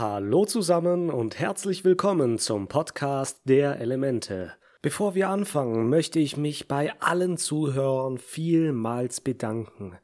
[0.00, 4.54] Hallo zusammen und herzlich willkommen zum Podcast der Elemente.
[4.80, 9.98] Bevor wir anfangen, möchte ich mich bei allen Zuhörern vielmals bedanken.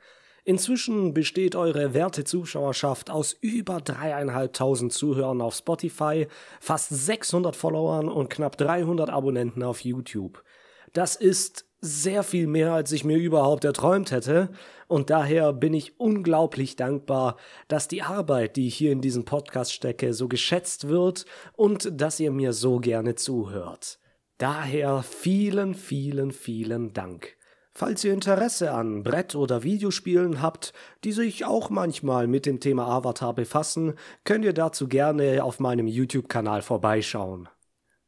[0.45, 6.27] Inzwischen besteht eure werte Zuschauerschaft aus über dreieinhalbtausend Zuhörern auf Spotify,
[6.61, 10.45] fast 600 Followern und knapp 300 Abonnenten auf YouTube.
[10.93, 14.51] Das ist sehr viel mehr, als ich mir überhaupt erträumt hätte,
[14.89, 17.37] und daher bin ich unglaublich dankbar,
[17.69, 22.21] dass die Arbeit, die ich hier in diesen Podcast stecke, so geschätzt wird und dass
[22.21, 23.99] ihr mir so gerne zuhört.
[24.39, 27.37] Daher vielen, vielen, vielen Dank.
[27.73, 30.73] Falls ihr Interesse an Brett- oder Videospielen habt,
[31.05, 33.95] die sich auch manchmal mit dem Thema Avatar befassen,
[34.25, 37.49] könnt ihr dazu gerne auf meinem YouTube-Kanal vorbeischauen.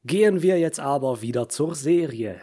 [0.05, 2.41] Gehen wir jetzt aber wieder zur Serie.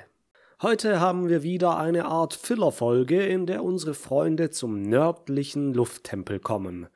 [0.61, 6.87] Heute haben wir wieder eine Art Filler-Folge, in der unsere Freunde zum nördlichen Lufttempel kommen.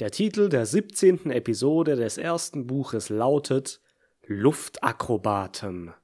[0.00, 1.30] Der Titel der 17.
[1.30, 3.80] Episode des ersten Buches lautet
[4.26, 5.94] Luftakrobaten.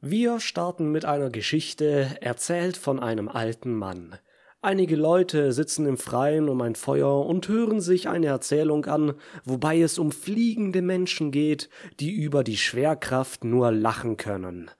[0.00, 4.18] Wir starten mit einer Geschichte, erzählt von einem alten Mann.
[4.64, 9.12] Einige Leute sitzen im Freien um ein Feuer und hören sich eine Erzählung an,
[9.44, 11.68] wobei es um fliegende Menschen geht,
[12.00, 14.70] die über die Schwerkraft nur lachen können.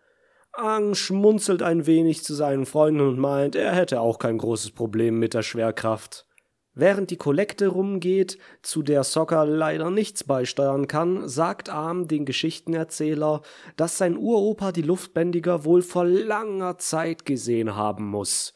[0.52, 5.18] Ang schmunzelt ein wenig zu seinen Freunden und meint, er hätte auch kein großes Problem
[5.18, 6.24] mit der Schwerkraft.
[6.72, 13.42] Während die Kollekte rumgeht, zu der Soccer leider nichts beisteuern kann, sagt Arm den Geschichtenerzähler,
[13.76, 18.54] dass sein Uropa die Luftbändiger wohl vor langer Zeit gesehen haben muss.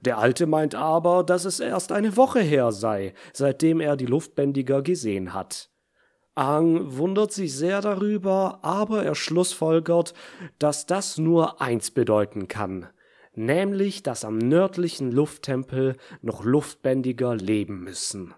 [0.00, 4.82] Der Alte meint aber, dass es erst eine Woche her sei, seitdem er die Luftbändiger
[4.82, 5.70] gesehen hat.
[6.36, 10.14] Ang wundert sich sehr darüber, aber er schlussfolgert,
[10.60, 12.86] dass das nur eins bedeuten kann,
[13.34, 18.34] nämlich, dass am nördlichen Lufttempel noch Luftbändiger leben müssen.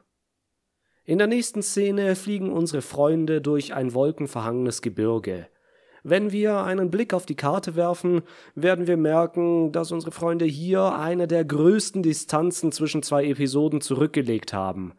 [1.04, 5.48] In der nächsten Szene fliegen unsere Freunde durch ein wolkenverhangenes Gebirge.
[6.02, 8.22] Wenn wir einen Blick auf die Karte werfen,
[8.54, 14.52] werden wir merken, dass unsere Freunde hier eine der größten Distanzen zwischen zwei Episoden zurückgelegt
[14.52, 14.94] haben.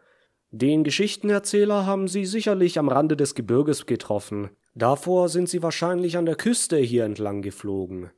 [0.52, 4.50] Den Geschichtenerzähler haben sie sicherlich am Rande des Gebirges getroffen.
[4.76, 8.12] Davor sind sie wahrscheinlich an der Küste hier entlang geflogen.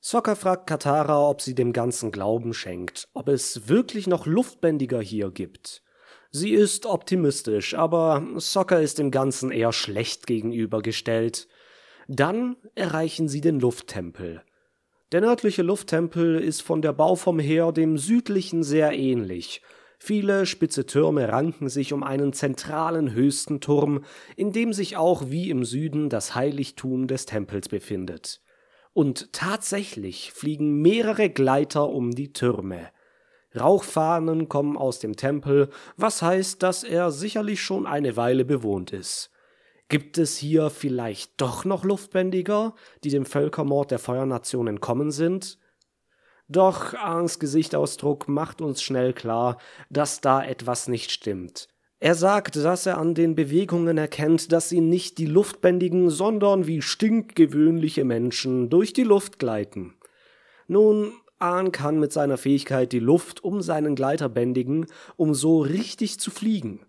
[0.00, 5.30] Sokka fragt Katara, ob sie dem Ganzen Glauben schenkt, ob es wirklich noch Luftbändiger hier
[5.30, 5.82] gibt.
[6.30, 11.48] Sie ist optimistisch, aber Sokka ist dem Ganzen eher schlecht gegenübergestellt.
[12.08, 14.42] Dann erreichen sie den Lufttempel.
[15.12, 19.62] Der nördliche Lufttempel ist von der Bauform her dem südlichen sehr ähnlich.
[19.98, 24.04] Viele spitze Türme ranken sich um einen zentralen höchsten Turm,
[24.36, 28.40] in dem sich auch wie im Süden das Heiligtum des Tempels befindet.
[28.92, 32.90] Und tatsächlich fliegen mehrere Gleiter um die Türme.
[33.58, 39.30] Rauchfahnen kommen aus dem Tempel, was heißt, dass er sicherlich schon eine Weile bewohnt ist.
[39.88, 42.74] Gibt es hier vielleicht doch noch Luftbändiger,
[43.04, 45.58] die dem Völkermord der Feuernation entkommen sind?
[46.48, 49.58] Doch Arns Gesichtsausdruck macht uns schnell klar,
[49.88, 51.68] dass da etwas nicht stimmt.
[51.98, 56.82] Er sagt, dass er an den Bewegungen erkennt, dass sie nicht die Luftbändigen, sondern wie
[56.82, 59.94] stinkgewöhnliche Menschen durch die Luft gleiten.
[60.68, 64.86] Nun, Ahn kann mit seiner Fähigkeit die Luft um seinen Gleiter bändigen,
[65.16, 66.86] um so richtig zu fliegen.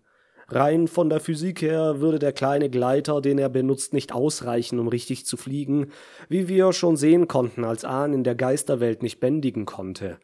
[0.50, 4.88] Rein von der Physik her würde der kleine Gleiter, den er benutzt, nicht ausreichen, um
[4.88, 5.88] richtig zu fliegen,
[6.30, 10.18] wie wir schon sehen konnten, als Ahn in der Geisterwelt nicht bändigen konnte.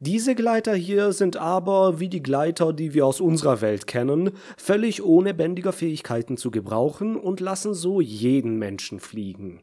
[0.00, 5.04] Diese Gleiter hier sind aber, wie die Gleiter, die wir aus unserer Welt kennen, völlig
[5.04, 9.62] ohne bändiger Fähigkeiten zu gebrauchen und lassen so jeden Menschen fliegen.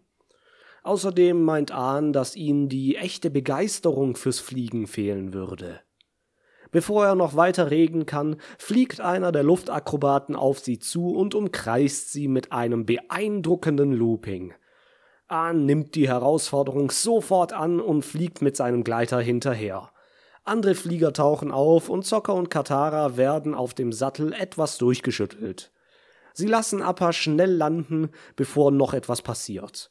[0.83, 5.81] Außerdem meint Ahn, dass ihnen die echte Begeisterung fürs Fliegen fehlen würde.
[6.71, 12.11] Bevor er noch weiter reden kann, fliegt einer der Luftakrobaten auf sie zu und umkreist
[12.11, 14.53] sie mit einem beeindruckenden Looping.
[15.27, 19.91] Ahn nimmt die Herausforderung sofort an und fliegt mit seinem Gleiter hinterher.
[20.43, 25.71] Andere Flieger tauchen auf und Zocker und Katara werden auf dem Sattel etwas durchgeschüttelt.
[26.33, 29.90] Sie lassen Appa schnell landen, bevor noch etwas passiert.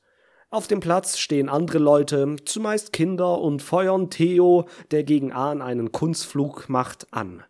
[0.53, 5.93] Auf dem Platz stehen andere Leute, zumeist Kinder, und feuern Theo, der gegen Ahn einen
[5.93, 7.45] Kunstflug macht, an.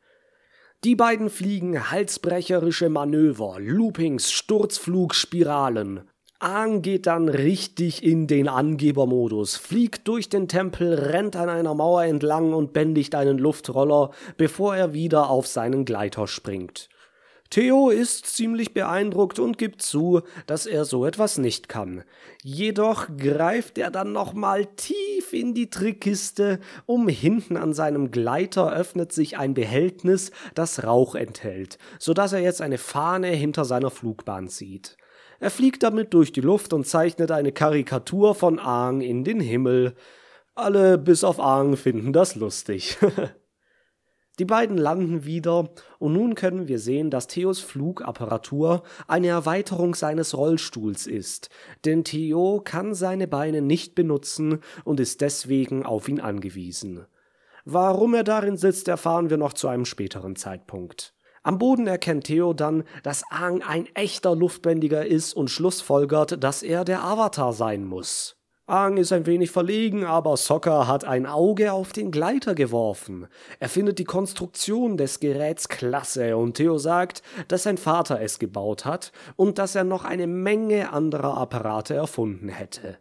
[0.84, 6.02] Die beiden fliegen halsbrecherische Manöver, Loopings, Sturzflug, Spiralen.
[6.40, 12.04] Ahn geht dann richtig in den Angebermodus, fliegt durch den Tempel, rennt an einer Mauer
[12.04, 16.90] entlang und bändigt einen Luftroller, bevor er wieder auf seinen Gleiter springt.
[17.50, 22.04] Theo ist ziemlich beeindruckt und gibt zu, dass er so etwas nicht kann.
[22.44, 29.12] Jedoch greift er dann nochmal tief in die Trickkiste, um hinten an seinem Gleiter öffnet
[29.12, 34.46] sich ein Behältnis, das Rauch enthält, so dass er jetzt eine Fahne hinter seiner Flugbahn
[34.46, 34.96] sieht.
[35.40, 39.96] Er fliegt damit durch die Luft und zeichnet eine Karikatur von Aang in den Himmel.
[40.54, 42.96] Alle bis auf Aang finden das lustig.
[44.40, 50.34] Die beiden landen wieder und nun können wir sehen, dass Theos Flugapparatur eine Erweiterung seines
[50.34, 51.50] Rollstuhls ist,
[51.84, 57.04] denn Theo kann seine Beine nicht benutzen und ist deswegen auf ihn angewiesen.
[57.66, 61.12] Warum er darin sitzt, erfahren wir noch zu einem späteren Zeitpunkt.
[61.42, 66.86] Am Boden erkennt Theo dann, dass Aang ein echter Luftbändiger ist und schlussfolgert, dass er
[66.86, 68.39] der Avatar sein muss.
[68.70, 73.26] Aang ist ein wenig verlegen, aber Sokka hat ein Auge auf den Gleiter geworfen.
[73.58, 78.84] Er findet die Konstruktion des Geräts klasse und Theo sagt, dass sein Vater es gebaut
[78.84, 82.98] hat und dass er noch eine Menge anderer Apparate erfunden hätte.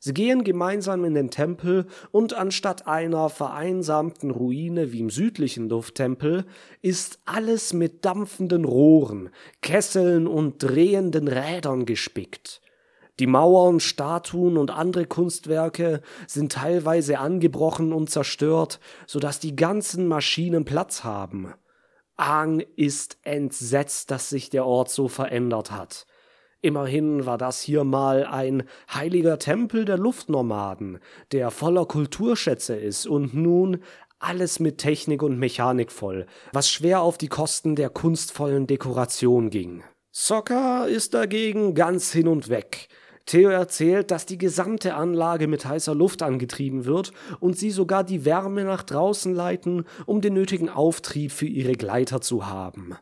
[0.00, 6.46] Sie gehen gemeinsam in den Tempel und anstatt einer vereinsamten Ruine wie im südlichen Lufttempel
[6.82, 12.59] ist alles mit dampfenden Rohren, Kesseln und drehenden Rädern gespickt.
[13.20, 20.08] Die Mauern, Statuen und andere Kunstwerke sind teilweise angebrochen und zerstört, so dass die ganzen
[20.08, 21.52] Maschinen Platz haben.
[22.16, 26.06] Aang ist entsetzt, dass sich der Ort so verändert hat.
[26.62, 30.98] Immerhin war das hier mal ein heiliger Tempel der Luftnomaden,
[31.32, 33.82] der voller Kulturschätze ist und nun
[34.18, 36.24] alles mit Technik und Mechanik voll,
[36.54, 39.84] was schwer auf die Kosten der kunstvollen Dekoration ging.
[40.10, 42.88] Sokka ist dagegen ganz hin und weg.
[43.26, 48.24] Theo erzählt, dass die gesamte Anlage mit heißer Luft angetrieben wird und sie sogar die
[48.24, 52.96] Wärme nach draußen leiten, um den nötigen Auftrieb für ihre Gleiter zu haben.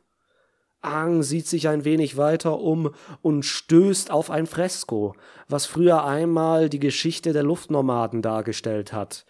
[0.80, 5.14] Aang sieht sich ein wenig weiter um und stößt auf ein Fresko,
[5.48, 9.24] was früher einmal die Geschichte der Luftnomaden dargestellt hat.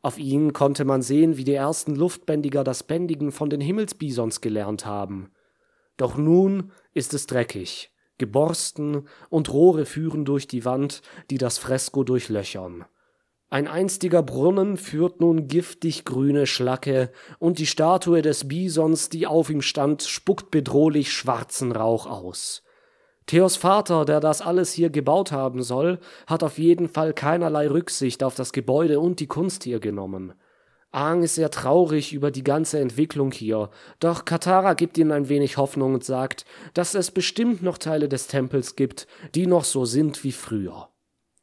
[0.00, 4.86] Auf ihnen konnte man sehen, wie die ersten Luftbändiger das Bändigen von den Himmelsbisons gelernt
[4.86, 5.30] haben.
[5.96, 12.04] Doch nun ist es dreckig geborsten und Rohre führen durch die Wand, die das Fresko
[12.04, 12.84] durchlöchern.
[13.48, 19.50] Ein einstiger Brunnen führt nun giftig grüne Schlacke, und die Statue des Bisons, die auf
[19.50, 22.64] ihm stand, spuckt bedrohlich schwarzen Rauch aus.
[23.26, 28.22] Theos Vater, der das alles hier gebaut haben soll, hat auf jeden Fall keinerlei Rücksicht
[28.22, 30.32] auf das Gebäude und die Kunst hier genommen.
[30.92, 35.56] Aang ist sehr traurig über die ganze Entwicklung hier, doch Katara gibt ihnen ein wenig
[35.56, 40.24] Hoffnung und sagt, dass es bestimmt noch Teile des Tempels gibt, die noch so sind
[40.24, 40.88] wie früher.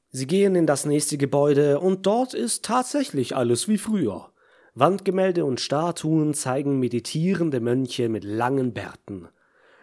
[0.10, 4.31] Sie gehen in das nächste Gebäude und dort ist tatsächlich alles wie früher.
[4.75, 9.28] Wandgemälde und Statuen zeigen meditierende Mönche mit langen Bärten.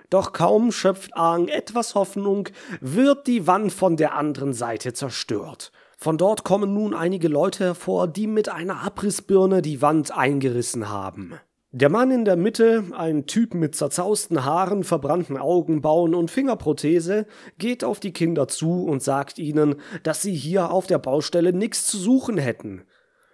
[0.09, 2.49] Doch kaum schöpft Aang etwas Hoffnung,
[2.81, 5.71] wird die Wand von der anderen Seite zerstört.
[6.03, 11.35] Von dort kommen nun einige Leute hervor, die mit einer Abrissbirne die Wand eingerissen haben.
[11.73, 17.27] Der Mann in der Mitte, ein Typ mit zerzausten Haaren, verbrannten Augenbauen und Fingerprothese,
[17.59, 21.87] geht auf die Kinder zu und sagt ihnen, dass sie hier auf der Baustelle nichts
[21.87, 22.85] zu suchen hätten.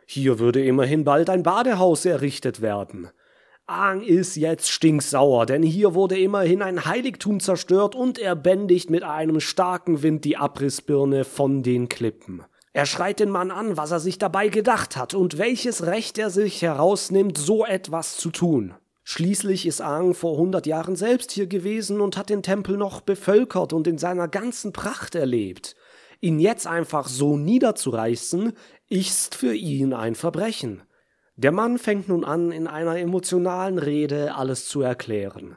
[0.04, 3.10] Hier würde immerhin bald ein Badehaus errichtet werden.
[3.68, 9.04] Aang ist jetzt stinksauer, denn hier wurde immerhin ein Heiligtum zerstört und er bändigt mit
[9.04, 12.42] einem starken Wind die Abrissbirne von den Klippen.
[12.76, 16.28] Er schreit den Mann an, was er sich dabei gedacht hat und welches Recht er
[16.28, 18.74] sich herausnimmt, so etwas zu tun.
[19.02, 23.72] Schließlich ist Aang vor hundert Jahren selbst hier gewesen und hat den Tempel noch bevölkert
[23.72, 25.74] und in seiner ganzen Pracht erlebt.
[26.20, 28.52] Ihn jetzt einfach so niederzureißen,
[28.90, 30.82] ist für ihn ein Verbrechen.
[31.36, 35.56] Der Mann fängt nun an, in einer emotionalen Rede alles zu erklären.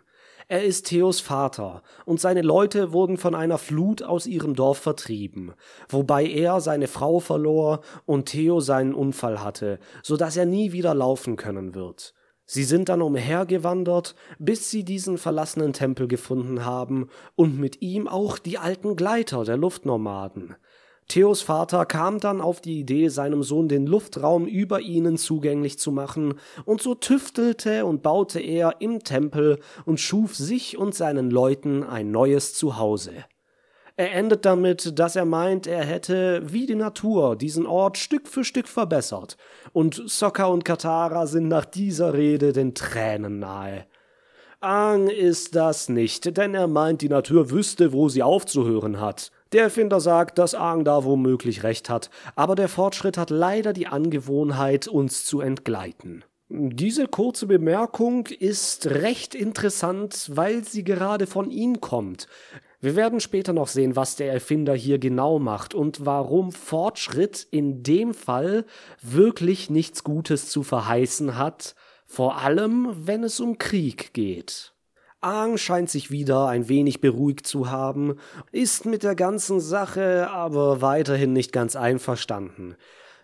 [0.51, 5.53] Er ist Theos Vater, und seine Leute wurden von einer Flut aus ihrem Dorf vertrieben,
[5.89, 10.95] wobei er seine Frau verlor und Theo seinen Unfall hatte, so dass er nie wieder
[10.95, 12.15] laufen können wird.
[12.47, 18.39] Sie sind dann umhergewandert, bis sie diesen verlassenen Tempel gefunden haben und mit ihm auch
[18.39, 20.55] die alten Gleiter der Luftnomaden.
[21.09, 25.91] Theos Vater kam dann auf die Idee, seinem Sohn den Luftraum über ihnen zugänglich zu
[25.91, 26.35] machen,
[26.65, 32.11] und so tüftelte und baute er im Tempel und schuf sich und seinen Leuten ein
[32.11, 33.25] neues Zuhause.
[33.95, 38.43] Er endet damit, dass er meint, er hätte, wie die Natur, diesen Ort Stück für
[38.43, 39.35] Stück verbessert,
[39.73, 43.87] und Sokka und Katara sind nach dieser Rede den Tränen nahe.
[44.61, 49.31] Aang ist das nicht, denn er meint, die Natur wüsste, wo sie aufzuhören hat.
[49.51, 53.87] Der Erfinder sagt, dass Aang da womöglich recht hat, aber der Fortschritt hat leider die
[53.87, 56.23] Angewohnheit, uns zu entgleiten.
[56.49, 62.27] Diese kurze Bemerkung ist recht interessant, weil sie gerade von ihm kommt.
[62.81, 67.83] Wir werden später noch sehen, was der Erfinder hier genau macht und warum Fortschritt in
[67.83, 68.65] dem Fall
[69.01, 71.75] wirklich nichts Gutes zu verheißen hat,
[72.05, 74.73] vor allem wenn es um Krieg geht.
[75.21, 78.15] Aang scheint sich wieder ein wenig beruhigt zu haben,
[78.53, 82.77] ist mit der ganzen Sache aber weiterhin nicht ganz einverstanden.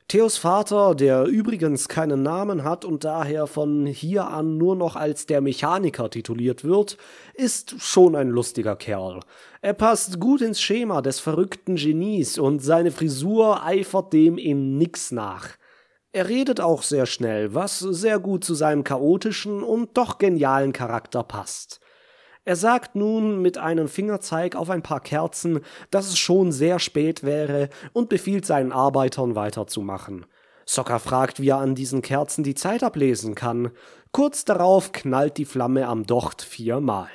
[0.09, 5.25] Theos Vater, der übrigens keinen Namen hat und daher von hier an nur noch als
[5.25, 6.97] der Mechaniker tituliert wird,
[7.33, 9.21] ist schon ein lustiger Kerl.
[9.61, 15.11] Er passt gut ins Schema des verrückten Genies und seine Frisur eifert dem in nix
[15.11, 15.51] nach.
[16.11, 21.23] Er redet auch sehr schnell, was sehr gut zu seinem chaotischen und doch genialen Charakter
[21.23, 21.79] passt.
[22.47, 27.23] Er sagt nun mit einem Fingerzeig auf ein paar Kerzen, dass es schon sehr spät
[27.23, 30.27] wäre und befiehlt seinen Arbeitern weiterzumachen.
[30.67, 33.71] Sokka fragt, wie er an diesen Kerzen die Zeit ablesen kann.
[34.11, 37.09] Kurz darauf knallt die Flamme am Docht viermal.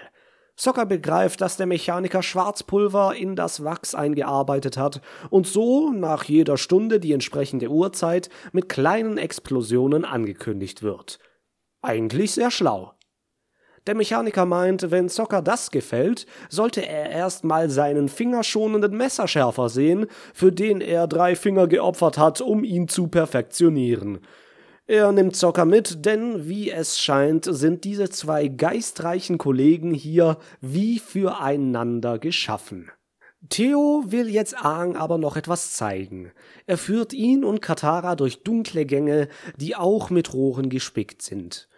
[0.57, 6.59] Sokka begreift, dass der Mechaniker Schwarzpulver in das Wachs eingearbeitet hat und so nach jeder
[6.59, 11.19] Stunde die entsprechende Uhrzeit mit kleinen Explosionen angekündigt wird.
[11.83, 12.93] Eigentlich sehr schlau.
[13.87, 20.07] Der Mechaniker meint, wenn Zocker das gefällt, sollte er erst mal seinen fingerschonenden Messerschärfer sehen,
[20.35, 24.21] für den er drei Finger geopfert hat, um ihn zu perfektionieren.
[24.87, 30.99] Er nimmt Zocker mit, denn wie es scheint, sind diese zwei geistreichen Kollegen hier wie
[30.99, 32.91] füreinander geschaffen.
[33.49, 36.33] Theo will jetzt Aang aber noch etwas zeigen.
[36.67, 41.70] Er führt ihn und Katara durch dunkle Gänge, die auch mit Rohren gespickt sind.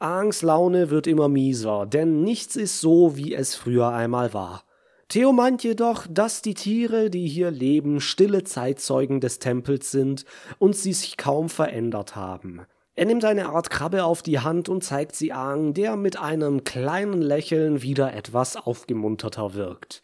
[0.00, 4.64] Aangs Laune wird immer mieser, denn nichts ist so, wie es früher einmal war.
[5.08, 10.24] Theo meint jedoch, dass die Tiere, die hier leben, stille Zeitzeugen des Tempels sind
[10.58, 12.62] und sie sich kaum verändert haben.
[12.94, 16.64] Er nimmt eine Art Krabbe auf die Hand und zeigt sie Aang, der mit einem
[16.64, 20.02] kleinen Lächeln wieder etwas aufgemunterter wirkt.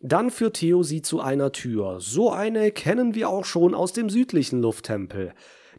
[0.00, 2.00] Dann führt Theo sie zu einer Tür.
[2.00, 5.32] So eine kennen wir auch schon aus dem südlichen Lufttempel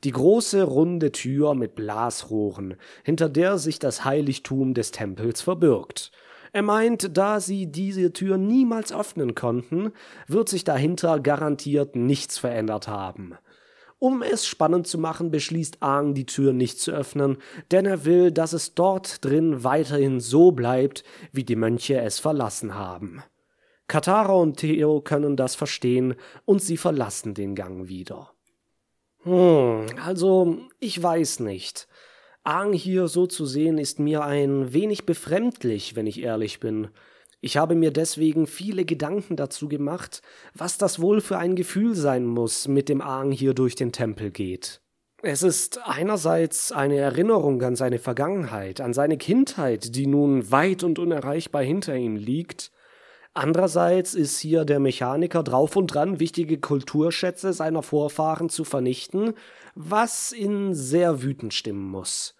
[0.04, 6.12] die große runde Tür mit Blasrohren, hinter der sich das Heiligtum des Tempels verbirgt.
[6.52, 9.92] Er meint, da sie diese Tür niemals öffnen konnten,
[10.28, 13.36] wird sich dahinter garantiert nichts verändert haben.
[14.00, 17.38] Um es spannend zu machen, beschließt Aang, die Tür nicht zu öffnen,
[17.72, 21.04] denn er will, dass es dort drin weiterhin so bleibt,
[21.34, 23.22] wie die Mönche es verlassen haben.
[23.88, 26.16] Katara und Theo können das verstehen
[26.46, 28.32] und sie verlassen den Gang wieder.
[29.30, 31.88] Hm, also, ich weiß nicht.
[32.44, 36.88] Aang hier so zu sehen ist mir ein wenig befremdlich, wenn ich ehrlich bin.
[37.40, 40.24] Ich habe mir deswegen viele Gedanken dazu gemacht,
[40.56, 44.32] was das wohl für ein Gefühl sein muss, mit dem Aang hier durch den Tempel
[44.32, 44.82] geht.
[45.22, 50.98] Es ist einerseits eine Erinnerung an seine Vergangenheit, an seine Kindheit, die nun weit und
[50.98, 52.72] unerreichbar hinter ihm liegt,
[53.34, 59.34] Andererseits ist hier der Mechaniker drauf und dran, wichtige Kulturschätze seiner Vorfahren zu vernichten,
[59.76, 62.36] was ihn sehr wütend stimmen muss.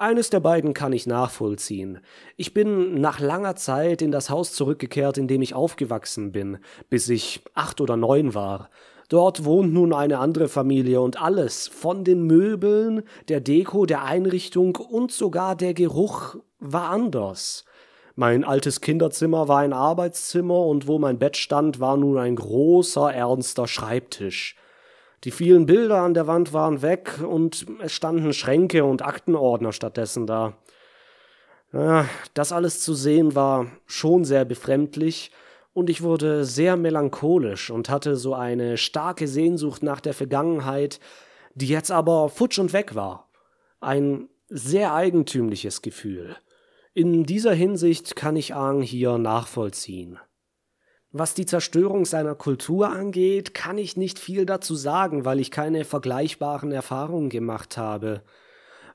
[0.00, 2.00] Eines der beiden kann ich nachvollziehen.
[2.36, 7.08] Ich bin nach langer Zeit in das Haus zurückgekehrt, in dem ich aufgewachsen bin, bis
[7.08, 8.70] ich acht oder neun war.
[9.08, 14.76] Dort wohnt nun eine andere Familie und alles, von den Möbeln, der Deko, der Einrichtung
[14.76, 17.64] und sogar der Geruch war anders.
[18.20, 23.14] Mein altes Kinderzimmer war ein Arbeitszimmer und wo mein Bett stand, war nun ein großer,
[23.14, 24.56] ernster Schreibtisch.
[25.22, 30.26] Die vielen Bilder an der Wand waren weg und es standen Schränke und Aktenordner stattdessen
[30.26, 30.54] da.
[32.34, 35.30] Das alles zu sehen war schon sehr befremdlich
[35.72, 40.98] und ich wurde sehr melancholisch und hatte so eine starke Sehnsucht nach der Vergangenheit,
[41.54, 43.28] die jetzt aber futsch und weg war.
[43.78, 46.34] Ein sehr eigentümliches Gefühl.
[46.94, 50.18] In dieser Hinsicht kann ich Aang hier nachvollziehen.
[51.10, 55.84] Was die Zerstörung seiner Kultur angeht, kann ich nicht viel dazu sagen, weil ich keine
[55.84, 58.22] vergleichbaren Erfahrungen gemacht habe.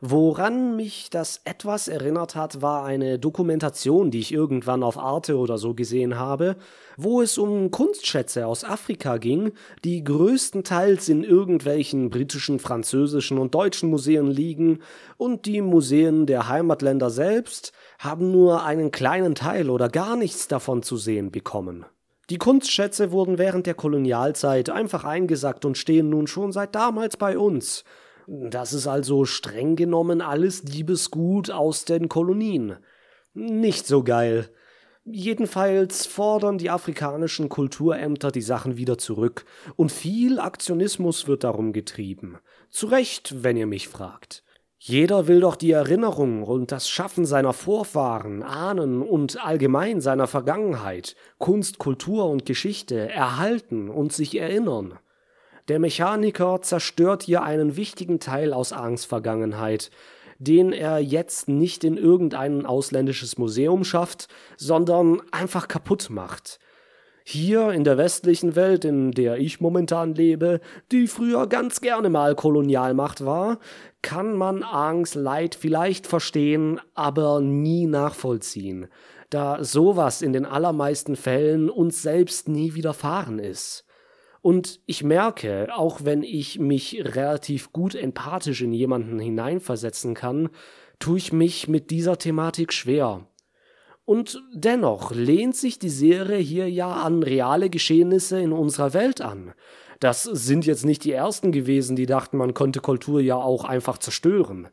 [0.05, 5.57] Woran mich das etwas erinnert hat, war eine Dokumentation, die ich irgendwann auf Arte oder
[5.57, 6.57] so gesehen habe,
[6.97, 9.53] wo es um Kunstschätze aus Afrika ging,
[9.85, 14.79] die größtenteils in irgendwelchen britischen, französischen und deutschen Museen liegen,
[15.15, 20.83] und die Museen der Heimatländer selbst haben nur einen kleinen Teil oder gar nichts davon
[20.83, 21.85] zu sehen bekommen.
[22.29, 27.37] Die Kunstschätze wurden während der Kolonialzeit einfach eingesackt und stehen nun schon seit damals bei
[27.37, 27.85] uns,
[28.27, 32.77] das ist also streng genommen alles Diebesgut aus den Kolonien.
[33.33, 34.49] Nicht so geil.
[35.05, 39.43] Jedenfalls fordern die afrikanischen Kulturämter die Sachen wieder zurück,
[39.75, 42.37] und viel Aktionismus wird darum getrieben.
[42.69, 44.43] Zu Recht, wenn ihr mich fragt.
[44.85, 51.15] Jeder will doch die Erinnerung und das Schaffen seiner Vorfahren, Ahnen und allgemein seiner Vergangenheit,
[51.37, 54.99] Kunst, Kultur und Geschichte erhalten und sich erinnern.
[55.69, 59.91] Der Mechaniker zerstört hier einen wichtigen Teil aus Angs Vergangenheit,
[60.37, 64.27] den er jetzt nicht in irgendein ausländisches Museum schafft,
[64.57, 66.59] sondern einfach kaputt macht.
[67.23, 70.59] Hier in der westlichen Welt, in der ich momentan lebe,
[70.91, 73.59] die früher ganz gerne mal Kolonialmacht war,
[74.01, 78.87] kann man Angs Leid vielleicht verstehen, aber nie nachvollziehen,
[79.29, 83.85] da sowas in den allermeisten Fällen uns selbst nie widerfahren ist.
[84.43, 90.49] Und ich merke, auch wenn ich mich relativ gut empathisch in jemanden hineinversetzen kann,
[90.99, 93.25] tue ich mich mit dieser Thematik schwer.
[94.03, 99.53] Und dennoch lehnt sich die Serie hier ja an reale Geschehnisse in unserer Welt an.
[100.01, 103.97] Das sind jetzt nicht die ersten gewesen, die dachten, man konnte Kultur ja auch einfach
[103.97, 104.67] zerstören.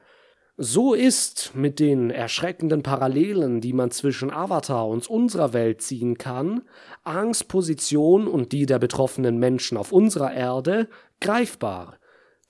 [0.63, 6.61] So ist mit den erschreckenden Parallelen, die man zwischen Avatar und unserer Welt ziehen kann,
[7.03, 11.97] Angs Position und die der betroffenen Menschen auf unserer Erde greifbar.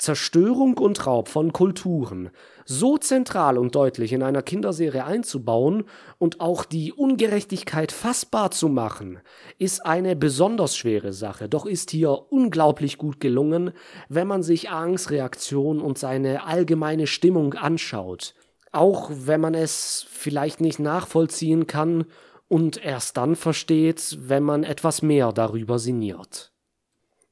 [0.00, 2.30] Zerstörung und Raub von Kulturen
[2.64, 5.84] so zentral und deutlich in einer Kinderserie einzubauen
[6.16, 9.20] und auch die Ungerechtigkeit fassbar zu machen,
[9.58, 13.72] ist eine besonders schwere Sache, doch ist hier unglaublich gut gelungen,
[14.08, 18.34] wenn man sich Angs Reaktion und seine allgemeine Stimmung anschaut,
[18.72, 22.06] auch wenn man es vielleicht nicht nachvollziehen kann
[22.48, 26.49] und erst dann versteht, wenn man etwas mehr darüber sinniert.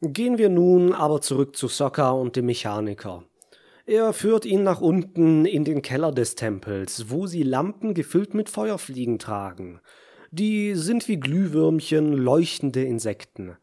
[0.00, 3.25] Gehen wir nun aber zurück zu Sokka und dem Mechaniker.
[3.85, 8.49] Er führt ihn nach unten in den Keller des Tempels, wo sie Lampen gefüllt mit
[8.49, 9.81] Feuerfliegen tragen.
[10.31, 13.57] Die sind wie Glühwürmchen leuchtende Insekten.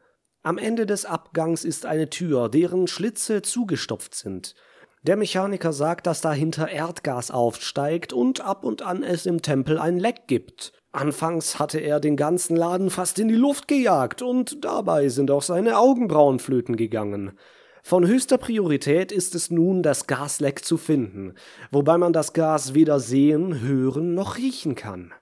[0.44, 4.56] Am Ende des Abgangs ist eine Tür, deren Schlitze zugestopft sind.
[5.04, 10.00] Der Mechaniker sagt, dass dahinter Erdgas aufsteigt und ab und an es im Tempel ein
[10.00, 10.74] Leck gibt.
[10.96, 15.42] Anfangs hatte er den ganzen Laden fast in die Luft gejagt und dabei sind auch
[15.42, 17.38] seine Augenbrauen flöten gegangen.
[17.84, 21.34] Von höchster Priorität ist es nun, das Gasleck zu finden,
[21.70, 25.14] wobei man das Gas weder sehen, hören noch riechen kann.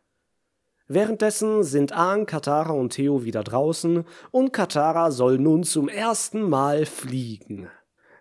[0.88, 6.86] Währenddessen sind Aang, Katara und Theo wieder draußen und Katara soll nun zum ersten Mal
[6.86, 7.67] fliegen.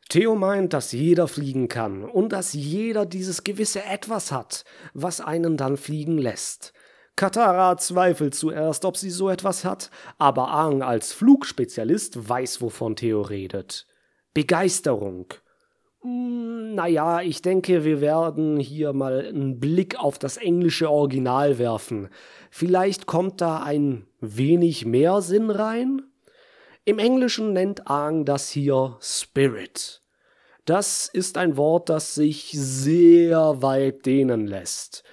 [0.09, 5.57] Theo meint, dass jeder fliegen kann und dass jeder dieses gewisse Etwas hat, was einen
[5.57, 6.73] dann fliegen lässt.
[7.17, 13.21] Katara zweifelt zuerst, ob sie so etwas hat, aber Aang als Flugspezialist weiß, wovon Theo
[13.21, 13.87] redet.
[14.35, 15.27] Begeisterung.
[16.01, 22.09] Hm, naja, ich denke, wir werden hier mal einen Blick auf das englische Original werfen.
[22.51, 26.03] Vielleicht kommt da ein wenig mehr Sinn rein?
[26.85, 30.03] Im Englischen nennt Aang das hier Spirit.
[30.65, 35.05] Das ist ein Wort, das sich sehr weit dehnen lässt.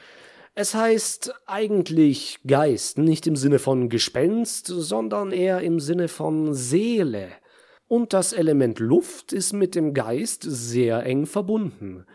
[0.61, 7.29] Es heißt eigentlich Geist, nicht im Sinne von Gespenst, sondern eher im Sinne von Seele.
[7.87, 12.05] Und das Element Luft ist mit dem Geist sehr eng verbunden.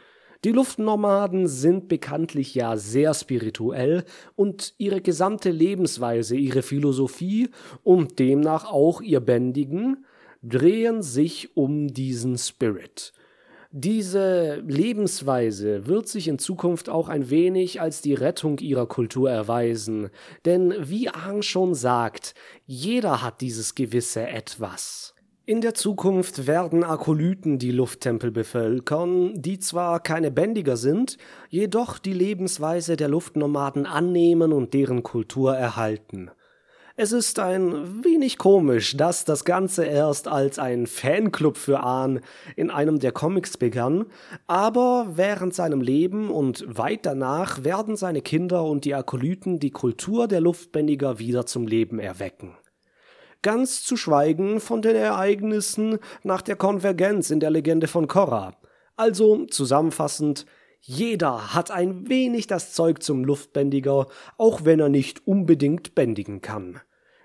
[0.45, 4.05] Die Luftnomaden sind bekanntlich ja sehr spirituell
[4.37, 7.49] und ihre gesamte Lebensweise, ihre Philosophie
[7.83, 10.05] und demnach auch ihr Bändigen
[10.43, 13.15] drehen sich um diesen Spirit.
[13.77, 20.11] Diese Lebensweise wird sich in Zukunft auch ein wenig als die Rettung ihrer Kultur erweisen,
[20.45, 25.17] denn wie Aang schon sagt, jeder hat dieses gewisse Etwas.
[25.45, 32.13] In der Zukunft werden Akolyten die Lufttempel bevölkern, die zwar keine Bändiger sind, jedoch die
[32.13, 36.31] Lebensweise der Luftnomaden annehmen und deren Kultur erhalten.
[36.97, 42.21] Es ist ein wenig komisch, dass das Ganze erst als ein Fanclub für Ahn
[42.55, 44.07] in einem der Comics begann,
[44.47, 50.29] aber während seinem Leben und weit danach werden seine Kinder und die Akolyten die Kultur
[50.29, 52.57] der Luftbändiger wieder zum Leben erwecken.
[53.43, 58.55] Ganz zu schweigen von den Ereignissen nach der Konvergenz in der Legende von Korra.
[58.95, 60.47] Also zusammenfassend,
[60.87, 66.79] jeder hat ein wenig das Zeug zum Luftbändiger, auch wenn er nicht unbedingt bändigen kann.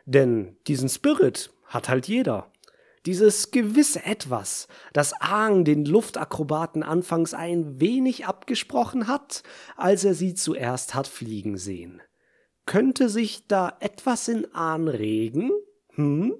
[0.05, 2.53] Denn diesen Spirit hat halt jeder.
[3.05, 9.43] Dieses gewisse Etwas, das Aang den Luftakrobaten anfangs ein wenig abgesprochen hat,
[9.75, 12.01] als er sie zuerst hat fliegen sehen.
[12.65, 15.51] Könnte sich da etwas in Ahn regen?
[15.95, 16.33] Hm?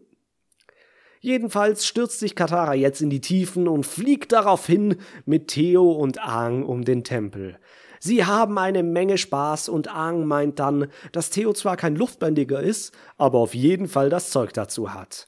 [1.22, 6.64] Jedenfalls stürzt sich Katara jetzt in die Tiefen und fliegt daraufhin mit Theo und Aang
[6.64, 7.58] um den Tempel.
[8.00, 12.94] Sie haben eine Menge Spaß und Aang meint dann, dass Theo zwar kein Luftbändiger ist,
[13.18, 15.28] aber auf jeden Fall das Zeug dazu hat.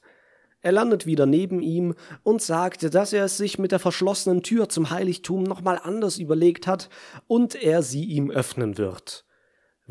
[0.62, 4.68] Er landet wieder neben ihm und sagt, dass er es sich mit der verschlossenen Tür
[4.68, 6.88] zum Heiligtum nochmal anders überlegt hat
[7.26, 9.26] und er sie ihm öffnen wird.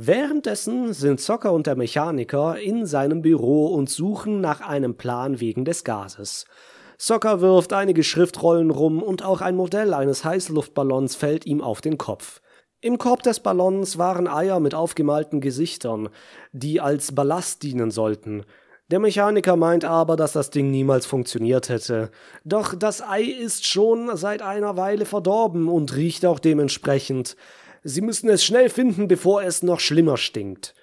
[0.03, 5.63] Währenddessen sind Zocker und der Mechaniker in seinem Büro und suchen nach einem Plan wegen
[5.63, 6.45] des Gases.
[6.97, 11.99] Zocker wirft einige Schriftrollen rum und auch ein Modell eines Heißluftballons fällt ihm auf den
[11.99, 12.41] Kopf.
[12.79, 16.09] Im Korb des Ballons waren Eier mit aufgemalten Gesichtern,
[16.51, 18.43] die als Ballast dienen sollten.
[18.89, 22.09] Der Mechaniker meint aber, dass das Ding niemals funktioniert hätte.
[22.43, 27.35] Doch das Ei ist schon seit einer Weile verdorben und riecht auch dementsprechend.
[27.83, 30.75] Sie müssen es schnell finden, bevor es noch schlimmer stinkt.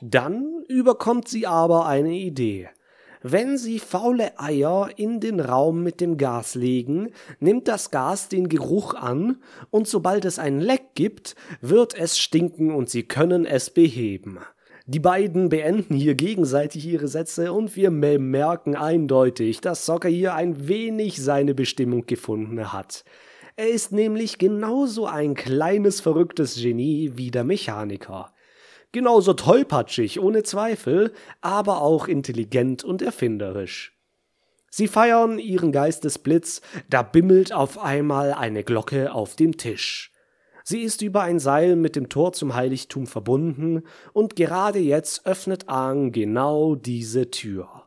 [0.00, 2.68] Dann überkommt sie aber eine Idee.
[3.22, 8.48] Wenn Sie faule Eier in den Raum mit dem Gas legen, nimmt das Gas den
[8.48, 9.38] Geruch an,
[9.70, 14.38] und sobald es ein Leck gibt, wird es stinken und Sie können es beheben.
[14.86, 20.68] Die beiden beenden hier gegenseitig ihre Sätze und wir merken eindeutig, dass Soccer hier ein
[20.68, 23.04] wenig seine Bestimmung gefunden hat.
[23.58, 28.34] Er ist nämlich genauso ein kleines verrücktes Genie wie der Mechaniker.
[28.92, 33.96] Genauso tollpatschig, ohne Zweifel, aber auch intelligent und erfinderisch.
[34.68, 40.12] Sie feiern ihren Geistesblitz, da bimmelt auf einmal eine Glocke auf dem Tisch.
[40.62, 45.66] Sie ist über ein Seil mit dem Tor zum Heiligtum verbunden, und gerade jetzt öffnet
[45.66, 47.86] Aang genau diese Tür.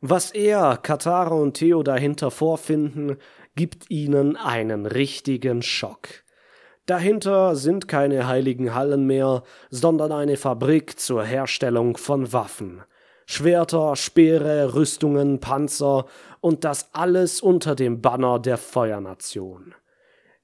[0.00, 3.16] Was er, Katara und Theo dahinter vorfinden,
[3.56, 6.08] gibt ihnen einen richtigen Schock.
[6.86, 12.82] Dahinter sind keine heiligen Hallen mehr, sondern eine Fabrik zur Herstellung von Waffen.
[13.26, 16.06] Schwerter, Speere, Rüstungen, Panzer
[16.40, 19.74] und das alles unter dem Banner der Feuernation.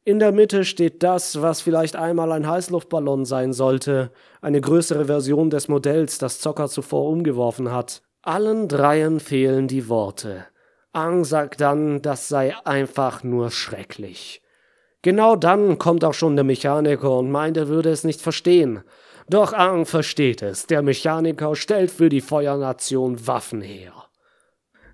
[0.05, 5.49] In der Mitte steht das, was vielleicht einmal ein Heißluftballon sein sollte, eine größere Version
[5.49, 8.03] des Modells, das Zocker zuvor umgeworfen hat.
[8.23, 10.47] Allen dreien fehlen die Worte.
[10.93, 14.43] Ang sagt dann, das sei einfach nur schrecklich.
[15.01, 18.83] Genau dann kommt auch schon der Mechaniker und meint, er würde es nicht verstehen.
[19.29, 20.67] Doch Ang versteht es.
[20.67, 23.93] Der Mechaniker stellt für die Feuernation Waffen her.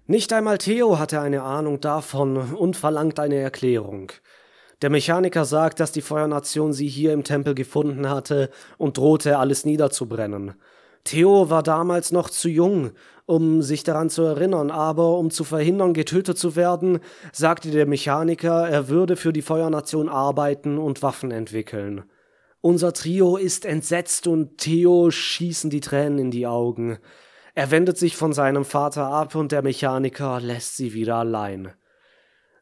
[0.07, 4.13] Nicht einmal Theo hatte eine Ahnung davon und verlangt eine Erklärung.
[4.81, 9.65] Der Mechaniker sagt, dass die Feuernation sie hier im Tempel gefunden hatte und drohte, alles
[9.65, 10.55] niederzubrennen.
[11.05, 12.93] Theo war damals noch zu jung,
[13.29, 18.67] um sich daran zu erinnern, aber um zu verhindern, getötet zu werden, sagte der Mechaniker,
[18.67, 22.05] er würde für die Feuernation arbeiten und Waffen entwickeln.
[22.63, 26.97] Unser Trio ist entsetzt und Theo schießen die Tränen in die Augen.
[27.55, 31.75] Er wendet sich von seinem Vater ab und der Mechaniker lässt sie wieder allein.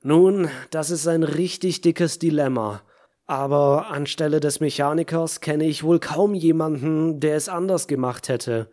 [0.03, 2.83] Nun, das ist ein richtig dickes Dilemma.
[3.27, 8.69] Aber anstelle des Mechanikers kenne ich wohl kaum jemanden, der es anders gemacht hätte.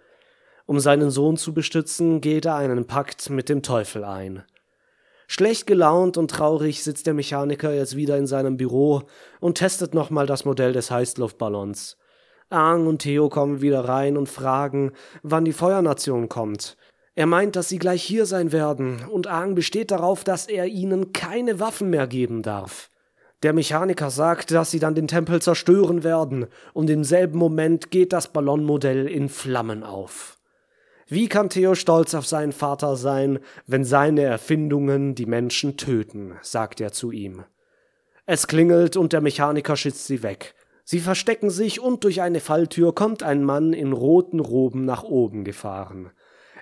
[0.65, 4.43] Um seinen Sohn zu bestützen, geht er einen Pakt mit dem Teufel ein.
[5.28, 9.04] Schlecht gelaunt und traurig sitzt der Mechaniker jetzt wieder in seinem Büro
[9.39, 11.97] und testet nochmal das Modell des Heißluftballons.
[12.49, 14.91] Aang und Theo kommen wieder rein und fragen,
[15.23, 16.78] wann die Feuernation kommt.
[17.15, 21.13] Er meint, dass sie gleich hier sein werden, und Aang besteht darauf, dass er ihnen
[21.13, 22.89] keine Waffen mehr geben darf.
[23.43, 28.13] Der Mechaniker sagt, dass sie dann den Tempel zerstören werden, und im selben Moment geht
[28.13, 30.38] das Ballonmodell in Flammen auf.
[31.13, 36.82] Wie kann Theo stolz auf seinen Vater sein, wenn seine Erfindungen die Menschen töten, sagt
[36.82, 37.43] er zu ihm.
[38.26, 40.56] Es klingelt und der Mechaniker schützt sie weg.
[40.84, 45.43] Sie verstecken sich und durch eine Falltür kommt ein Mann in roten Roben nach oben
[45.43, 46.10] gefahren.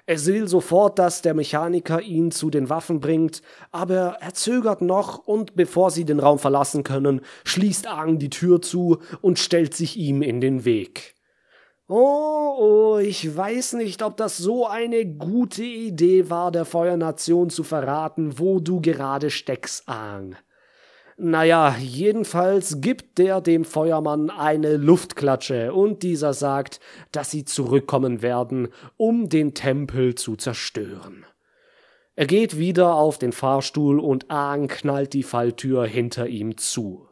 [0.06, 5.20] Er will sofort, dass der Mechaniker ihn zu den Waffen bringt, aber er zögert noch
[5.20, 9.96] und bevor sie den Raum verlassen können, schließt Aang die Tür zu und stellt sich
[9.96, 11.16] ihm in den Weg.
[11.94, 17.66] Oh, oh, ich weiß nicht, ob das so eine gute Idee war, der Feuernation zu
[17.66, 20.38] verraten, wo du gerade steckst, Aang.
[21.18, 26.80] Naja, jedenfalls gibt der dem Feuermann eine Luftklatsche und dieser sagt,
[27.12, 31.26] dass sie zurückkommen werden, um den Tempel zu zerstören.
[32.16, 37.11] Er geht wieder auf den Fahrstuhl und Aang knallt die Falltür hinter ihm zu.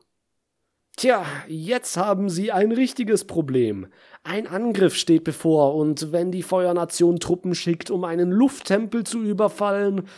[1.00, 3.88] Tja, jetzt haben sie ein richtiges Problem.
[4.26, 10.10] Ein Angriff steht bevor, und wenn die Feuernation Truppen schickt, um einen Lufttempel zu überfallen,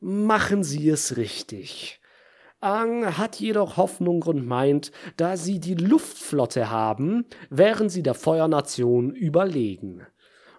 [0.00, 2.00] machen sie es richtig.
[2.60, 9.14] Aang hat jedoch Hoffnung und meint, da sie die Luftflotte haben, wären sie der Feuernation
[9.14, 10.04] überlegen.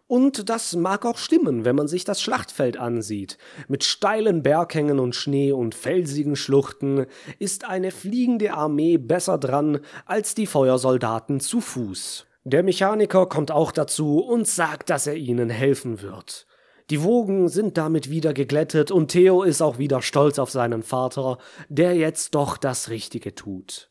[0.08, 3.40] Und das mag auch stimmen, wenn man sich das Schlachtfeld ansieht.
[3.68, 7.08] Mit steilen Berghängen und Schnee und felsigen Schluchten
[7.40, 12.28] ist eine fliegende Armee besser dran als die Feuersoldaten zu Fuß.
[12.44, 16.46] Der Mechaniker kommt auch dazu und sagt, dass er ihnen helfen wird.
[16.92, 21.40] Die Wogen sind damit wieder geglättet und Theo ist auch wieder stolz auf seinen Vater,
[21.68, 23.90] der jetzt doch das Richtige tut.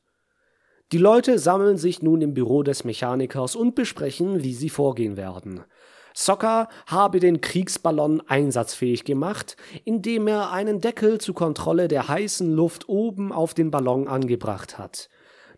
[0.92, 5.64] Die Leute sammeln sich nun im Büro des Mechanikers und besprechen, wie sie vorgehen werden.
[6.16, 12.88] Soccer habe den Kriegsballon einsatzfähig gemacht, indem er einen Deckel zur Kontrolle der heißen Luft
[12.88, 15.08] oben auf den Ballon angebracht hat.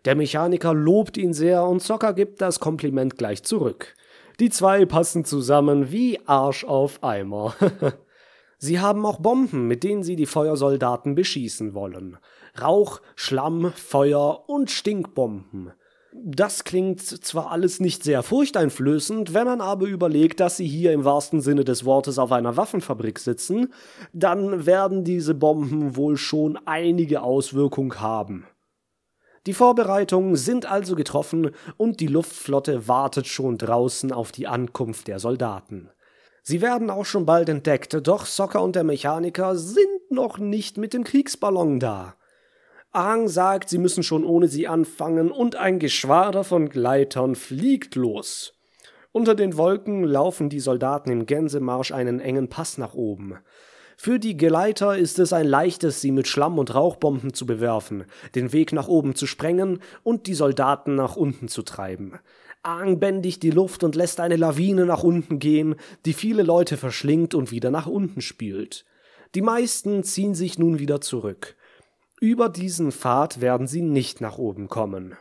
[0.05, 3.95] Der Mechaniker lobt ihn sehr und Soccer gibt das Kompliment gleich zurück.
[4.39, 7.55] Die zwei passen zusammen wie Arsch auf Eimer.
[8.57, 12.17] sie haben auch Bomben, mit denen sie die Feuersoldaten beschießen wollen.
[12.59, 15.73] Rauch, Schlamm, Feuer und Stinkbomben.
[16.23, 21.05] Das klingt zwar alles nicht sehr furchteinflößend, wenn man aber überlegt, dass sie hier im
[21.05, 23.71] wahrsten Sinne des Wortes auf einer Waffenfabrik sitzen,
[24.13, 28.45] dann werden diese Bomben wohl schon einige Auswirkungen haben.
[29.45, 35.19] Die Vorbereitungen sind also getroffen und die Luftflotte wartet schon draußen auf die Ankunft der
[35.19, 35.89] Soldaten.
[36.43, 40.93] Sie werden auch schon bald entdeckt, doch Socker und der Mechaniker sind noch nicht mit
[40.93, 42.15] dem Kriegsballon da.
[42.91, 48.53] Aang sagt, sie müssen schon ohne sie anfangen und ein Geschwader von Gleitern fliegt los.
[49.11, 53.37] Unter den Wolken laufen die Soldaten im Gänsemarsch einen engen Pass nach oben.
[53.99, 58.53] Für die Geleiter ist es ein leichtes, sie mit Schlamm und Rauchbomben zu bewerfen, den
[58.53, 62.19] Weg nach oben zu sprengen und die Soldaten nach unten zu treiben.
[62.61, 67.33] Aang bändigt die Luft und lässt eine Lawine nach unten gehen, die viele Leute verschlingt
[67.33, 68.85] und wieder nach unten spült.
[69.33, 71.56] Die meisten ziehen sich nun wieder zurück.
[72.19, 75.15] Über diesen Pfad werden sie nicht nach oben kommen.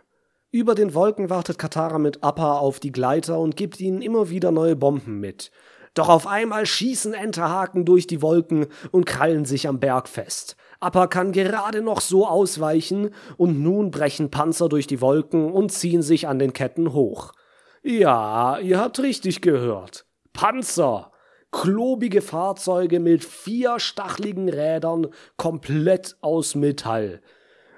[0.51, 4.51] Über den Wolken wartet Katara mit Appa auf die Gleiter und gibt ihnen immer wieder
[4.51, 5.51] neue Bomben mit.
[5.93, 10.57] Doch auf einmal schießen Enterhaken durch die Wolken und krallen sich am Berg fest.
[10.81, 16.01] Appa kann gerade noch so ausweichen, und nun brechen Panzer durch die Wolken und ziehen
[16.01, 17.33] sich an den Ketten hoch.
[17.83, 20.07] Ja, ihr habt richtig gehört.
[20.33, 21.11] Panzer!
[21.59, 25.07] Klobige Fahrzeuge mit vier stachligen Rädern,
[25.39, 27.23] komplett aus Metall.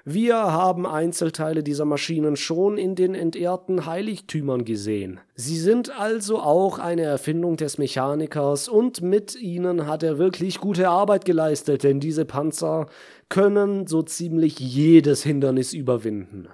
[0.03, 5.21] Wir haben Einzelteile dieser Maschinen schon in den entehrten Heiligtümern gesehen.
[5.33, 10.89] Sie sind also auch eine Erfindung des Mechanikers und mit ihnen hat er wirklich gute
[10.89, 12.87] Arbeit geleistet, denn diese Panzer
[13.29, 16.49] können so ziemlich jedes Hindernis überwinden.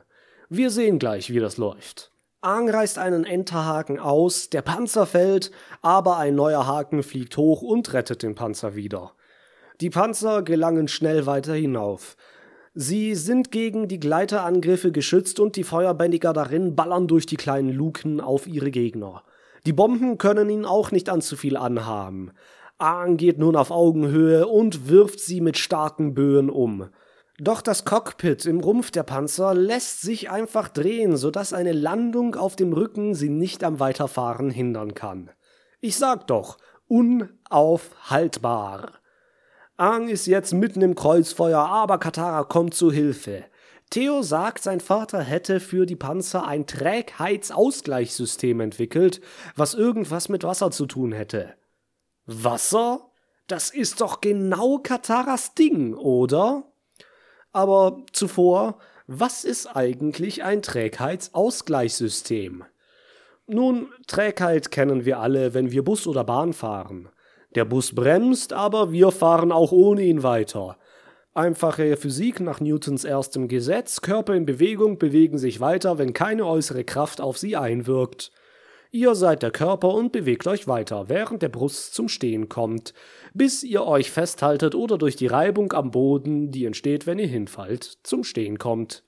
[0.50, 2.15] Wir sehen gleich, wie das läuft.
[2.42, 7.94] Aang reißt einen Enterhaken aus, der Panzer fällt, aber ein neuer Haken fliegt hoch und
[7.94, 9.14] rettet den Panzer wieder.
[9.82, 12.16] Die Panzer gelangen schnell weiter hinauf.
[12.74, 18.20] Sie sind gegen die Gleiterangriffe geschützt und die Feuerbändiger darin ballern durch die kleinen Luken
[18.20, 19.24] auf ihre Gegner.
[19.66, 22.32] Die Bomben können ihnen auch nicht allzu viel anhaben.
[22.78, 26.90] Aang geht nun auf Augenhöhe und wirft sie mit starken Böen um.
[27.38, 32.56] Doch das Cockpit im Rumpf der Panzer lässt sich einfach drehen, sodass eine Landung auf
[32.56, 35.30] dem Rücken sie nicht am Weiterfahren hindern kann.
[35.82, 39.02] Ich sag doch, unaufhaltbar.
[39.76, 43.44] Aang ist jetzt mitten im Kreuzfeuer, aber Katara kommt zu Hilfe.
[43.90, 49.20] Theo sagt, sein Vater hätte für die Panzer ein Trägheitsausgleichssystem entwickelt,
[49.58, 51.56] was irgendwas mit Wasser zu tun hätte.
[52.26, 53.12] Wasser?
[53.48, 56.64] Das ist doch genau Kataras Ding, oder?
[57.56, 62.66] Aber zuvor, was ist eigentlich ein Trägheitsausgleichssystem?
[63.48, 67.08] Nun, Trägheit kennen wir alle, wenn wir Bus oder Bahn fahren.
[67.56, 70.78] Der Bus bremst, aber wir fahren auch ohne ihn weiter.
[71.34, 76.84] Einfache Physik nach Newtons erstem Gesetz, Körper in Bewegung bewegen sich weiter, wenn keine äußere
[76.84, 78.34] Kraft auf sie einwirkt.
[78.96, 82.94] Ihr seid der Körper und bewegt euch weiter, während der Brust zum Stehen kommt,
[83.34, 87.98] bis ihr euch festhaltet oder durch die Reibung am Boden, die entsteht, wenn ihr hinfallt,
[88.04, 89.04] zum Stehen kommt.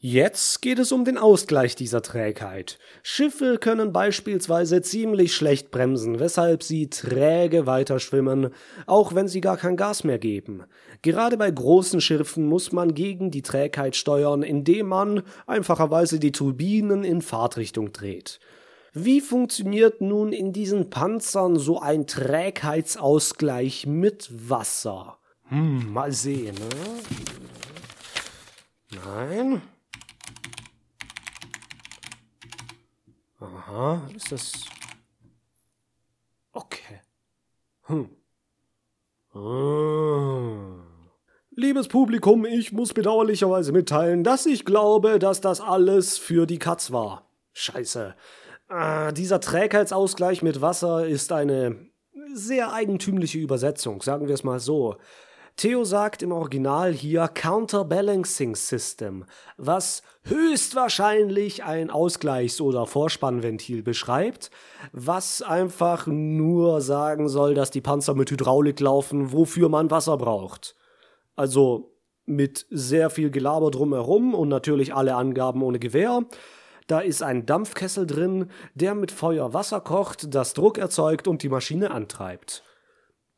[0.00, 2.80] Jetzt geht es um den Ausgleich dieser Trägheit.
[3.04, 8.48] Schiffe können beispielsweise ziemlich schlecht bremsen, weshalb sie träge weiterschwimmen,
[8.88, 10.64] auch wenn sie gar kein Gas mehr geben.
[11.02, 17.04] Gerade bei großen Schiffen muss man gegen die Trägheit steuern, indem man einfacherweise die Turbinen
[17.04, 18.40] in Fahrtrichtung dreht.
[18.94, 25.18] Wie funktioniert nun in diesen Panzern so ein Trägheitsausgleich mit Wasser?
[25.48, 26.68] Hm, mal sehen, ne?
[29.06, 29.62] Nein.
[33.40, 34.52] Aha, ist das.
[36.52, 37.00] Okay.
[37.84, 38.10] Hm.
[39.32, 40.84] Ah.
[41.56, 46.92] Liebes Publikum, ich muss bedauerlicherweise mitteilen, dass ich glaube, dass das alles für die Katz
[46.92, 47.30] war.
[47.54, 48.14] Scheiße.
[48.68, 51.76] Ah, dieser Trägheitsausgleich mit Wasser ist eine
[52.34, 54.96] sehr eigentümliche Übersetzung, sagen wir es mal so.
[55.56, 59.26] Theo sagt im Original hier Counterbalancing System,
[59.58, 64.50] was höchstwahrscheinlich ein Ausgleichs- oder Vorspannventil beschreibt,
[64.92, 70.74] was einfach nur sagen soll, dass die Panzer mit Hydraulik laufen, wofür man Wasser braucht.
[71.36, 71.92] Also
[72.24, 76.24] mit sehr viel Gelaber drumherum und natürlich alle Angaben ohne Gewehr.
[76.86, 81.48] Da ist ein Dampfkessel drin, der mit Feuer Wasser kocht, das Druck erzeugt und die
[81.48, 82.64] Maschine antreibt.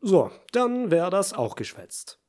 [0.00, 2.20] So, dann wäre das auch geschwätzt.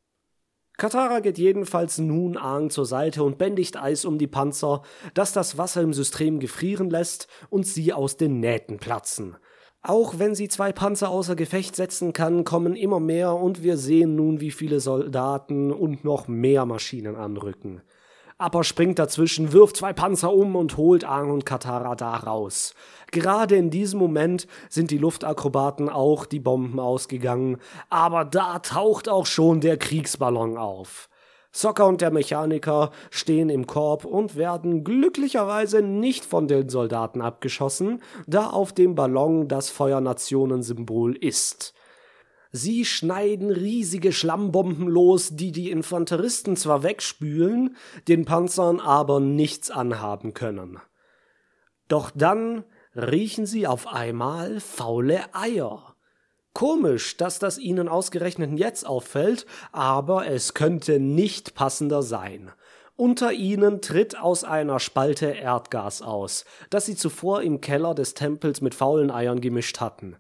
[0.77, 4.81] Katara geht jedenfalls nun Aang zur Seite und bändigt Eis um die Panzer,
[5.13, 9.37] das das Wasser im System gefrieren lässt und sie aus den Nähten platzen.
[9.81, 14.15] Auch wenn sie zwei Panzer außer Gefecht setzen kann, kommen immer mehr und wir sehen
[14.15, 17.81] nun, wie viele Soldaten und noch mehr Maschinen anrücken.
[18.37, 22.73] Appa springt dazwischen, wirft zwei Panzer um und holt Aang und Katara da raus.
[23.11, 29.25] Gerade in diesem Moment sind die Luftakrobaten auch die Bomben ausgegangen, aber da taucht auch
[29.25, 31.07] schon der Kriegsballon auf.
[31.53, 38.01] Soccer und der Mechaniker stehen im Korb und werden glücklicherweise nicht von den Soldaten abgeschossen,
[38.27, 41.73] da auf dem Ballon das Feuernationensymbol ist.
[42.57, 47.75] Sie schneiden riesige Schlammbomben los, die die Infanteristen zwar wegspülen,
[48.07, 50.79] den Panzern aber nichts anhaben können.
[51.89, 52.63] Doch dann
[52.95, 55.97] riechen sie auf einmal faule Eier.
[56.53, 62.53] Komisch, dass das ihnen ausgerechnet jetzt auffällt, aber es könnte nicht passender sein.
[62.95, 68.61] Unter ihnen tritt aus einer Spalte Erdgas aus, das sie zuvor im Keller des Tempels
[68.61, 70.15] mit faulen Eiern gemischt hatten.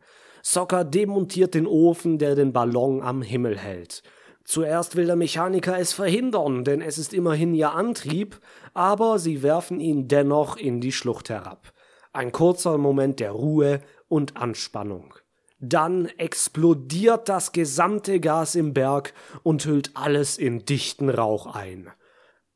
[0.47, 4.03] Soccer demontiert den Ofen, der den Ballon am Himmel hält.
[4.43, 8.39] Zuerst will der Mechaniker es verhindern, denn es ist immerhin ihr Antrieb,
[8.75, 11.73] aber sie werfen ihn dennoch in die Schlucht herab.
[12.13, 15.15] Ein kurzer Moment der Ruhe und Anspannung.
[15.59, 21.89] Dann explodiert das gesamte Gas im Berg und hüllt alles in dichten Rauch ein.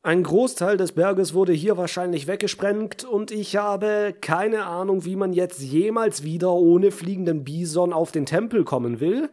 [0.02, 5.34] Ein Großteil des Berges wurde hier wahrscheinlich weggesprengt und ich habe keine Ahnung, wie man
[5.34, 9.28] jetzt jemals wieder ohne fliegenden Bison auf den Tempel kommen will.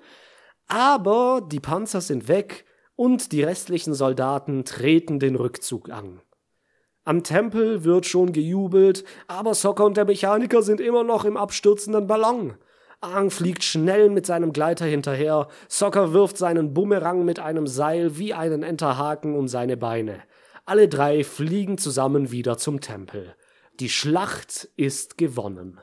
[0.67, 2.65] Aber die Panzer sind weg
[2.97, 6.19] und die restlichen Soldaten treten den Rückzug an.
[7.05, 12.07] Am Tempel wird schon gejubelt, aber Soccer und der Mechaniker sind immer noch im abstürzenden
[12.07, 12.55] Ballon.
[12.99, 18.33] Aang fliegt schnell mit seinem Gleiter hinterher, Soccer wirft seinen Bumerang mit einem Seil wie
[18.33, 20.23] einen Enterhaken um seine Beine.
[20.69, 23.33] Alle drei fliegen zusammen wieder zum Tempel.
[23.79, 25.79] Die Schlacht ist gewonnen.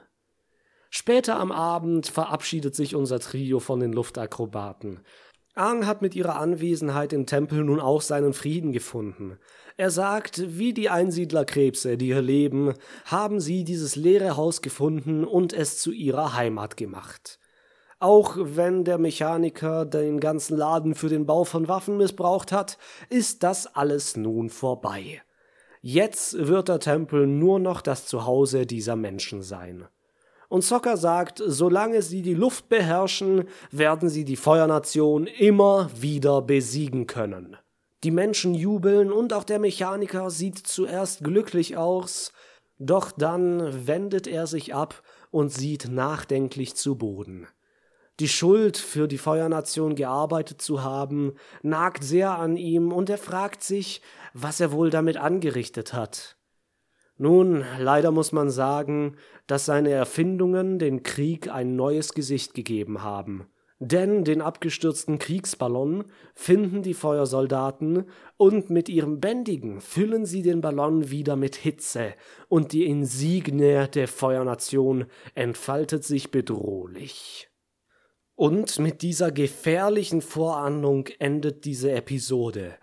[0.90, 5.00] Später am Abend verabschiedet sich unser Trio von den Luftakrobaten.
[5.54, 9.38] Aang hat mit ihrer Anwesenheit im Tempel nun auch seinen Frieden gefunden.
[9.78, 12.74] Er sagt, wie die Einsiedlerkrebse, die hier leben,
[13.06, 17.38] haben sie dieses leere Haus gefunden und es zu ihrer Heimat gemacht.
[18.04, 22.76] Auch wenn der Mechaniker den ganzen Laden für den Bau von Waffen missbraucht hat,
[23.08, 25.22] ist das alles nun vorbei.
[25.80, 29.86] Jetzt wird der Tempel nur noch das Zuhause dieser Menschen sein.
[30.50, 37.06] Und Soccer sagt, solange sie die Luft beherrschen, werden sie die Feuernation immer wieder besiegen
[37.06, 37.56] können.
[38.02, 42.34] Die Menschen jubeln und auch der Mechaniker sieht zuerst glücklich aus,
[42.78, 47.48] doch dann wendet er sich ab und sieht nachdenklich zu Boden.
[48.20, 53.62] Die Schuld, für die Feuernation gearbeitet zu haben, nagt sehr an ihm, und er fragt
[53.64, 56.36] sich, was er wohl damit angerichtet hat.
[57.16, 63.46] Nun, leider muss man sagen, dass seine Erfindungen den Krieg ein neues Gesicht gegeben haben.
[63.80, 68.04] Denn den abgestürzten Kriegsballon finden die Feuersoldaten
[68.36, 72.14] und mit ihrem Bändigen füllen sie den Ballon wieder mit Hitze
[72.48, 77.50] und die Insignie der Feuernation entfaltet sich bedrohlich.
[78.36, 82.74] Und mit dieser gefährlichen Vorahnung endet diese Episode.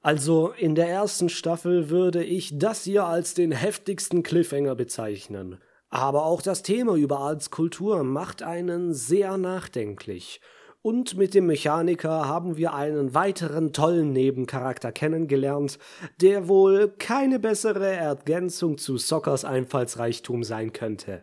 [0.00, 5.58] Also in der ersten Staffel würde ich das hier als den heftigsten Cliffhanger bezeichnen.
[5.90, 10.40] Aber auch das Thema über Arztkultur macht einen sehr nachdenklich.
[10.82, 15.78] Und mit dem Mechaniker haben wir einen weiteren tollen Nebencharakter kennengelernt,
[16.20, 21.22] der wohl keine bessere Ergänzung zu Sockers Einfallsreichtum sein könnte.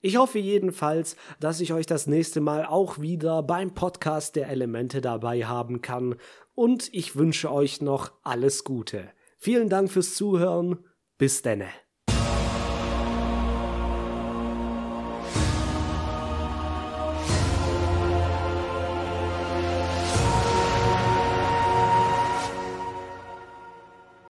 [0.00, 5.00] Ich hoffe jedenfalls, dass ich euch das nächste Mal auch wieder beim Podcast der Elemente
[5.00, 6.14] dabei haben kann
[6.54, 9.10] und ich wünsche euch noch alles Gute.
[9.38, 10.84] Vielen Dank fürs Zuhören.
[11.18, 11.68] Bis denne.